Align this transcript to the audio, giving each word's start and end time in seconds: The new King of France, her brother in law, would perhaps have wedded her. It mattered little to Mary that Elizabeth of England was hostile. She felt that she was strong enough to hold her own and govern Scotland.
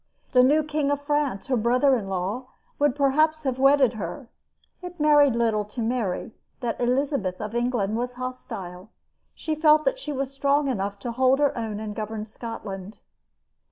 The 0.31 0.41
new 0.41 0.63
King 0.63 0.89
of 0.89 0.99
France, 1.03 1.45
her 1.45 1.55
brother 1.55 1.95
in 1.95 2.09
law, 2.09 2.47
would 2.79 2.95
perhaps 2.95 3.43
have 3.43 3.59
wedded 3.59 3.93
her. 3.93 4.29
It 4.81 4.99
mattered 4.99 5.35
little 5.35 5.63
to 5.65 5.79
Mary 5.83 6.31
that 6.59 6.81
Elizabeth 6.81 7.39
of 7.39 7.53
England 7.53 7.95
was 7.95 8.15
hostile. 8.15 8.89
She 9.35 9.53
felt 9.53 9.85
that 9.85 9.99
she 9.99 10.11
was 10.11 10.31
strong 10.31 10.67
enough 10.67 10.97
to 11.01 11.11
hold 11.11 11.37
her 11.37 11.55
own 11.55 11.79
and 11.79 11.93
govern 11.95 12.25
Scotland. 12.25 12.97